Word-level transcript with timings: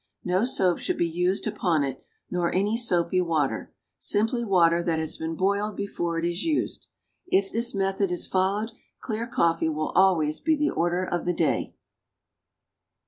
No 0.23 0.45
soap 0.45 0.79
should 0.79 0.97
be 0.97 1.07
used 1.07 1.45
upon 1.45 1.83
it, 1.83 2.01
nor 2.31 2.51
any 2.55 2.75
soapy 2.75 3.21
water; 3.21 3.71
simply 3.99 4.43
water 4.43 4.81
that 4.81 4.97
has 4.97 5.15
been 5.17 5.35
boiled 5.35 5.75
before 5.75 6.17
it 6.17 6.25
is 6.27 6.41
used. 6.41 6.87
If 7.27 7.51
this 7.51 7.75
method 7.75 8.11
is 8.11 8.25
followed, 8.25 8.71
clear 8.99 9.27
coffee 9.27 9.69
will 9.69 9.89
always 9.89 10.39
be 10.39 10.55
the 10.55 10.71
order 10.71 11.05
of 11.05 11.25
the 11.25 11.35
day. 11.35 11.75